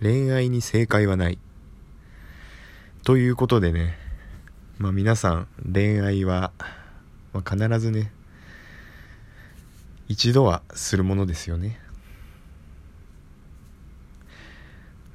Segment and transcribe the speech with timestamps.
[0.00, 1.38] 恋愛に正解はない。
[3.02, 3.98] ということでね
[4.78, 6.52] まあ皆さん恋愛は、
[7.32, 8.12] まあ、必ずね
[10.08, 11.80] 一度はするものですよね。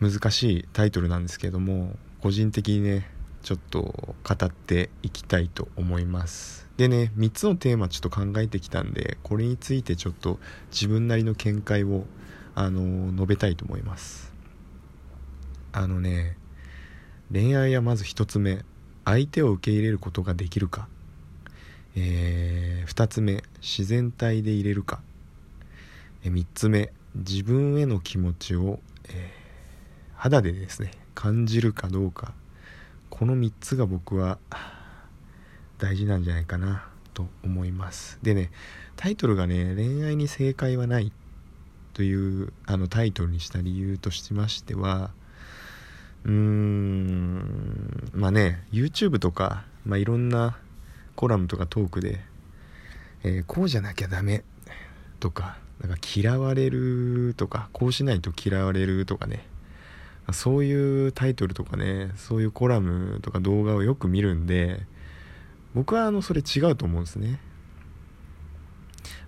[0.01, 3.09] 難しいタイトルなんですけども個人的にね
[3.41, 4.15] ちょっと語
[4.45, 6.67] っていきたいと思います。
[6.75, 10.39] でね3つのテーマちょっと考えてきたんでこれについてちょっと
[10.71, 12.03] 自分なりの見解を
[12.53, 14.32] あの述べたいと思います。
[15.73, 16.37] あのね
[17.31, 18.63] 恋愛はまず1つ目。
[19.05, 20.87] 相手を受け入れることができるか。
[21.95, 23.43] えー、2つ目。
[23.61, 25.01] 自然体で入れるか、
[26.23, 26.93] え、3つ目。
[27.15, 32.33] 自分への気持ちを、えー、肌でですね感じるかどうか。
[33.09, 34.37] この3つが僕は
[35.77, 38.19] 大事なんじゃないかなと思います。
[38.23, 38.51] でね
[38.95, 41.11] タイトルがね恋愛に正解はない
[41.93, 45.11] というあのタイトルにした理由としましては
[46.25, 48.11] うーん。
[48.13, 50.57] まあね YouTube とか、まあ、いろんな
[51.15, 52.19] コラムとかトークで、
[53.23, 54.43] えー、こうじゃなきゃダメ
[55.19, 59.45] とかなんか嫌われるとかこうしないと嫌われるとかね。
[60.31, 64.81] そういうタイトルとかねそういうコラムとか動画をよく見るんで
[65.75, 67.41] 僕はあのそれ違うと思うんですね。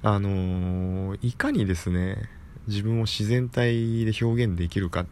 [0.02, 2.30] あのいかにですね
[2.68, 5.06] 自分を自然体で表現できるか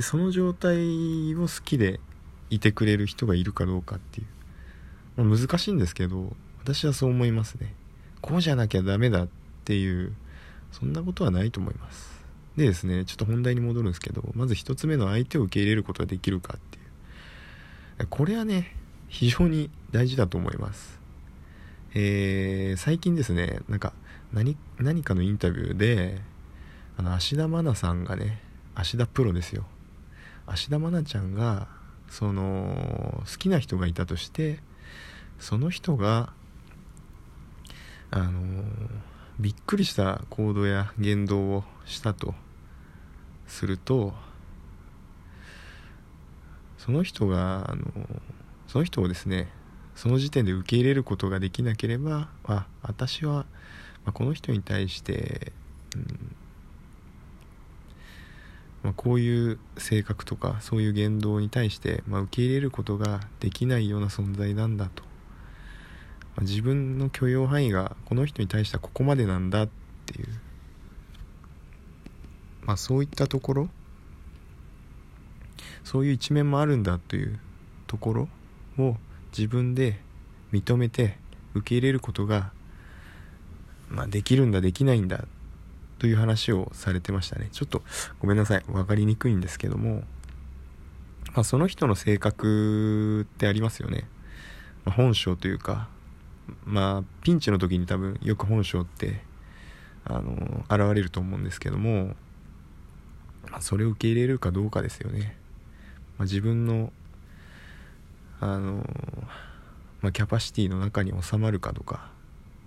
[0.00, 2.00] でその状態を好きで
[2.48, 4.24] いてくれる人がいるかどうかってい
[5.18, 7.74] う、まあ、難しいんですけど私はそう思いますね。
[8.22, 9.28] こうじゃなきゃダメだっ
[9.66, 10.14] ていう
[10.72, 12.24] そんなことはないと思います。
[12.56, 16.80] でですねちょっと本題に戻るんですけどまず1つ目の相手を受け入れることができるかってい
[18.04, 18.06] う。
[18.08, 18.74] これはね
[19.08, 20.98] 非常に大事だと思います。
[21.92, 23.92] えー、最近ですねなんか
[24.32, 26.22] 何何かのインタビューで
[26.96, 28.40] あの芦田愛菜さんがね
[28.74, 29.66] 芦田プロですよ。
[30.50, 31.68] 芦田愛菜ちゃんが
[32.08, 34.58] その好きな人がいたとして
[35.38, 36.32] その人が
[38.10, 38.64] あの
[39.38, 42.34] びっくりした行動や言動をしたと
[43.46, 44.12] すると
[46.78, 47.84] その人があの
[48.66, 49.48] その人をですね
[49.94, 53.46] その時点で受け入れることができなければあ私は、ま
[54.06, 55.52] あ、この人に対して、
[55.94, 56.36] うん
[58.82, 65.08] まあ、こういう性格とかそういう言動に対して、まあ、受け入れることができないような存在なんだと、ま
[66.38, 69.68] あ、自分の許容範囲がこの人に対してはここまでなんだっ
[70.06, 70.28] ていう。
[72.62, 73.68] まあ、そういったところ。
[75.82, 77.38] そういう一面もあるんだという。
[77.90, 78.28] ところ
[78.78, 78.94] を
[79.36, 79.98] 自分で
[80.52, 81.18] 認めて
[81.54, 82.52] 受け入れることが、
[83.88, 85.24] まあ、できるんだできないんだ
[86.00, 87.50] という話をされてましたね。
[87.52, 87.82] ちょっと
[88.18, 88.64] ごめんなさい。
[88.66, 90.02] 分かりにくいんですけども、
[91.34, 94.08] まあ、その人の性格ってありますよね、
[94.84, 95.88] まあ、本性というか。
[96.64, 99.22] まあピンチの時に多分よく本性って
[100.04, 102.16] あの現れると思うんですけども。
[103.50, 105.36] まあ、それを受け入れるかどうかですよね、
[106.18, 106.92] まあ、自分の
[108.38, 108.86] あの
[110.02, 112.10] まあ、キャパシティの中に収まるかとか、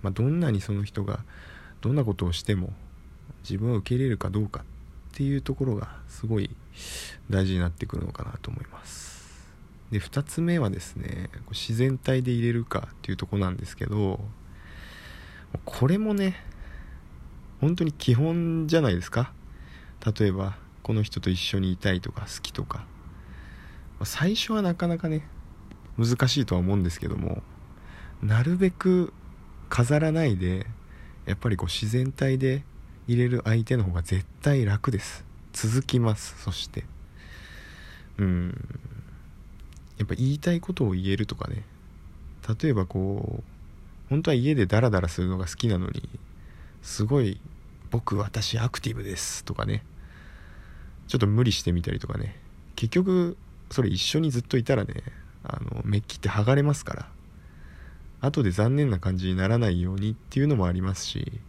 [0.02, 1.24] まあ、どんなにその人が
[1.80, 2.72] どんなことをしても
[3.42, 6.50] 自分を受け入れるかどうかっていうところがすごい
[7.30, 9.14] 大事になってくるのかなと思います。
[9.90, 14.20] で2つ目はですね自然体で入れるかっていうとこなんですけど
[15.64, 16.36] これもね
[17.60, 19.32] 本当に基本じゃないですか。
[20.18, 22.84] 例えばこの人と一緒にいたいとか好きとか。
[24.02, 25.26] 最初はなかなかね
[25.96, 27.42] 難しいとは思うんですけども
[28.22, 29.12] なるべく
[29.68, 30.66] 飾らないで
[31.26, 32.64] やっぱりこう自然体で
[33.06, 35.24] 入れる相手の方が絶対楽です。
[35.52, 36.42] 続きます。
[36.42, 36.84] そして。
[38.18, 38.68] うん。
[39.98, 41.64] やっぱ言いたいことを言えるとかね。
[42.60, 43.42] 例えばこう
[44.10, 46.08] 本当は家でダラダラするのが好きなのに
[46.82, 47.40] すごい
[47.90, 49.84] 僕私アクティブですとかね。
[51.08, 52.36] ちょっと無理してみたりとかね。
[52.76, 53.36] 結局
[53.70, 54.94] それ一緒にずっといたらね
[55.42, 57.08] あのメッキって剥がれますから。
[58.20, 61.40] 後で残念な感じにならないようにっていうのもありますし。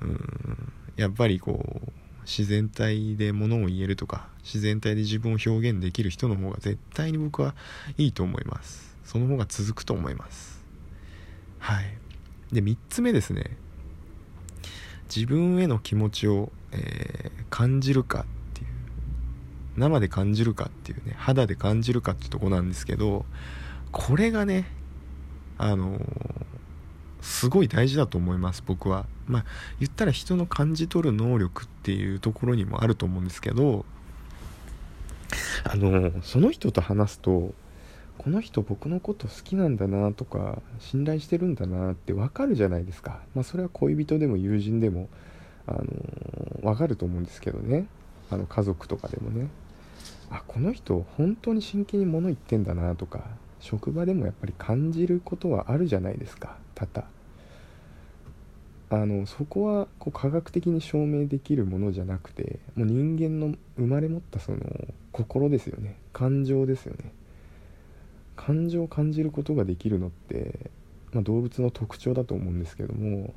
[0.00, 0.72] うん。
[0.96, 7.54] やっぱりこう自然体で物を言えるとか自然体で自分を表現できる人の方が絶対に僕は
[7.98, 8.96] いいと思います。
[9.04, 10.64] その方が続くと思います。
[11.58, 11.84] はい。
[12.52, 13.56] で3つ目ですね。
[15.14, 18.66] 自分への気持ちを、えー、感じるかっていう。
[19.76, 21.14] 生で感じるかっていうね。
[21.16, 23.24] 肌で感じるかっていうとこなんですけど
[23.92, 24.66] これがね
[25.58, 26.25] あのー、
[27.26, 29.04] すごい大事だと思います僕は。
[29.26, 29.44] まあ
[29.80, 33.84] 言ったら人の感じ取る能力っていうところにもあると思うんですけど
[35.64, 37.52] あのその人と話すと
[38.16, 43.20] この人僕のこと好きなんだなとか信頼してるんだなってわかるじゃないですか。
[43.34, 45.08] まあそれは恋人でも友人でも
[45.66, 45.82] あの
[46.62, 47.86] わかると思うんですけどね。
[48.30, 49.48] あの家族とかでもね。
[50.30, 53.24] あこの人本当に真剣に物言ってんだなとか
[53.60, 57.15] 職場でもやっぱり感じることはあるじゃないですか多々。
[58.88, 64.58] あのそこはこう科学的に証明できるものじゃなくてもう人間の生まれ持ったその
[65.12, 65.96] 心ですよね。
[66.12, 67.12] 感情ですよね。
[68.36, 70.70] 感情を感じることができるのって、
[71.12, 73.32] まあ、動物の特徴だと思うんですけども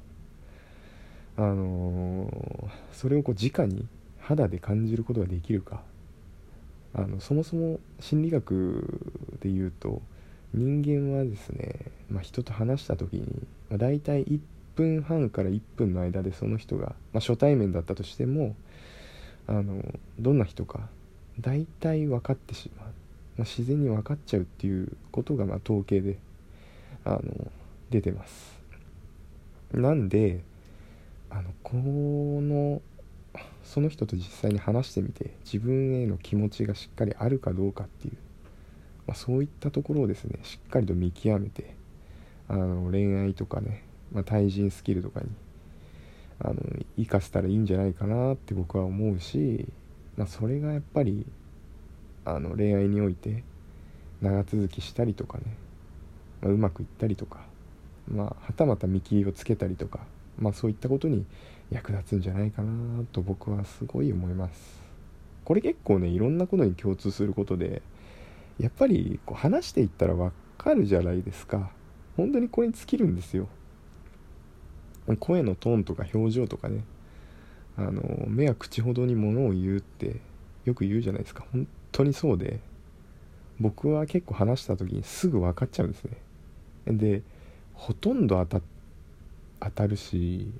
[1.37, 3.87] あのー、それをこう直に
[4.19, 5.81] 肌で感じることができるか。
[6.93, 9.11] あのそもそも心理学
[9.41, 10.01] で言うと
[10.53, 14.39] 人間はですね、まあ、人と話した時に、まあ、大体1
[14.79, 18.55] 分半から1分の間でその人が、まあ、初対面だったとしても
[19.45, 19.83] あの
[20.19, 20.87] どんな人か
[21.41, 22.91] 大体分かってしまう、ま
[23.39, 26.17] あ、自然に分かっちゃうっていうことがまあ統計で
[27.03, 27.21] あの
[27.89, 28.57] 出てます。
[29.73, 30.41] なんで
[31.29, 32.81] あのこの
[33.63, 38.13] その人と実際に話してみて自分への気持ちがしっかりあるかどうかっていう、
[39.05, 41.75] まあ、そういったところをですねしっかりと見極めて
[42.47, 45.27] あの恋愛とかね、まあ、対人スキルとかに
[46.39, 46.55] あの
[46.97, 49.67] 生かせたらいいんじゃないかなって僕は思うし、
[50.17, 51.25] まあ、それがやっぱり
[52.25, 53.43] あの恋愛において
[54.21, 55.43] 長続きしたりとかね、
[56.41, 57.41] まあ、うまくいったりとか、
[58.07, 59.99] まあ、はたまた見切りをつけたりとか、
[60.37, 61.25] まあ、そういったことに
[61.71, 64.79] 役立つんじゃないかなと僕はすごい思います。
[65.45, 67.81] これ結構ねいろんなことに共通することで
[68.59, 71.71] やっぱりこう話していったら分かるじゃないですか。
[72.17, 73.47] 本当にこれに尽きるんですよ。
[75.17, 76.83] 声のトーンとか表情とかね
[77.77, 80.17] あの目は口ほどにものを言うって
[80.65, 81.45] よく言うじゃないですか。
[81.51, 82.59] 本当にそうで
[83.59, 86.17] 僕は結構話した時にすぐ分かっちゃうんですね。
[86.87, 87.21] で
[87.73, 88.65] ほとんど当た
[89.61, 90.51] 当たるし、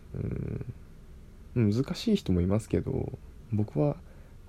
[1.56, 3.12] うん、難しい人もいますけど
[3.52, 3.96] 僕は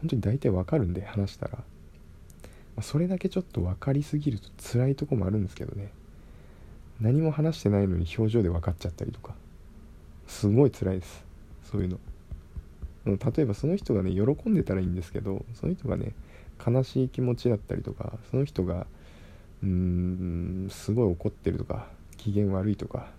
[0.00, 1.62] 本当に大体わかるんで話したら、ま
[2.78, 5.92] あ、それだけちょっと分かりすぎると辛いとこもあるんですけどね。
[7.00, 9.34] 何も話してないのに表情で分かっちゃったりとか。
[10.40, 11.22] すごい辛いです。
[11.70, 11.98] そういうの。
[13.04, 16.14] 例えばその人がね喜んでたらいいんですけどその人がね
[16.64, 18.86] 悲しい気持ちだったりとかその人が
[19.62, 23.10] うーんすごい怒ってるとか機嫌悪いとか、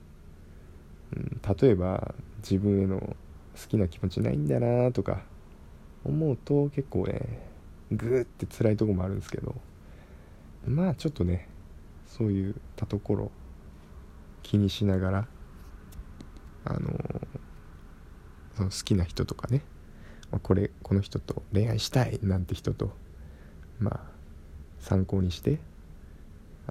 [1.15, 3.15] うん、例えば自分への好
[3.67, 5.21] きな気持ちないんだなとか
[6.03, 7.21] 思うと結構ね
[7.91, 9.55] グーって辛いとこもあるんですけど
[10.65, 11.47] まあちょっとね
[12.07, 13.31] そういったところ
[14.41, 15.27] 気にしながら
[16.65, 17.10] あのその
[18.65, 19.61] 好きな人とかね、
[20.31, 22.91] まあ、これこの人と恋愛したいなんて人と
[23.79, 24.01] まあ
[24.79, 25.59] 参考にして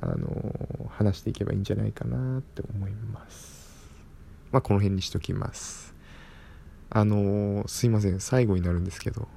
[0.01, 3.91] あの話していけばいいんじゃないかなって思います。
[4.53, 5.95] まあこの辺にしときます。
[6.93, 8.19] あの、すいません。
[8.19, 9.29] 最後になるんですけど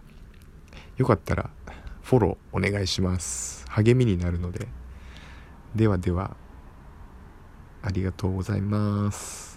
[0.97, 1.50] よかったら
[2.01, 3.65] フォローお願いします。
[3.69, 4.67] 励みになるので。
[5.75, 6.38] ではでは
[7.81, 9.52] ありがとうございます。